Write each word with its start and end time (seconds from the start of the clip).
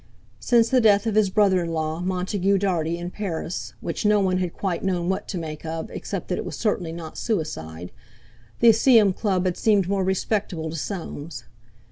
Since 0.39 0.69
the 0.69 0.81
death 0.81 1.05
of 1.05 1.13
his 1.13 1.29
brother 1.29 1.61
in 1.61 1.69
law 1.73 1.99
Montague 1.99 2.57
Dartie, 2.57 2.97
in 2.97 3.11
Paris, 3.11 3.75
which 3.81 4.03
no 4.03 4.19
one 4.19 4.39
had 4.39 4.51
quite 4.51 4.83
known 4.83 5.09
what 5.09 5.27
to 5.27 5.37
make 5.37 5.63
of, 5.63 5.91
except 5.91 6.27
that 6.29 6.39
it 6.39 6.43
was 6.43 6.55
certainly 6.57 6.91
not 6.91 7.19
suicide—the 7.19 8.67
Iseeum 8.67 9.13
Club 9.13 9.45
had 9.45 9.57
seemed 9.57 9.87
more 9.87 10.03
respectable 10.03 10.71
to 10.71 10.75
Soames. 10.75 11.43